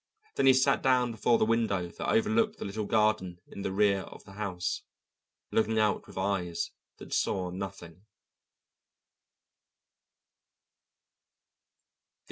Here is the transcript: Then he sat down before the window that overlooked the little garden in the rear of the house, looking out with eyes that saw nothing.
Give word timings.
Then 0.33 0.47
he 0.47 0.53
sat 0.53 0.81
down 0.81 1.11
before 1.11 1.37
the 1.37 1.45
window 1.45 1.87
that 1.87 2.09
overlooked 2.09 2.57
the 2.57 2.65
little 2.65 2.87
garden 2.87 3.39
in 3.45 3.61
the 3.61 3.71
rear 3.71 3.99
of 3.99 4.23
the 4.23 4.31
house, 4.31 4.81
looking 5.51 5.77
out 5.77 6.07
with 6.07 6.17
eyes 6.17 6.71
that 6.97 7.13
saw 7.13 7.51
nothing. 7.51 8.07